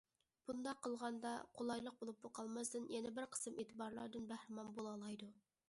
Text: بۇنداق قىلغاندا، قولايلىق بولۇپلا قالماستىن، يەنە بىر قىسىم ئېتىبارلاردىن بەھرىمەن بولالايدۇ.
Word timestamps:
بۇنداق 0.45 0.79
قىلغاندا، 0.87 1.33
قولايلىق 1.59 1.99
بولۇپلا 1.99 2.33
قالماستىن، 2.39 2.89
يەنە 2.95 3.13
بىر 3.21 3.29
قىسىم 3.37 3.61
ئېتىبارلاردىن 3.63 4.29
بەھرىمەن 4.35 4.77
بولالايدۇ. 4.81 5.33